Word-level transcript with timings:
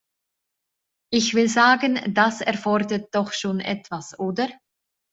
Ich 1.11 1.35
will 1.35 1.47
sagen, 1.47 1.99
das 2.15 2.41
erfordert 2.41 3.13
doch 3.13 3.31
schon 3.33 3.59
etwas, 3.59 4.17
oder? 4.17 4.49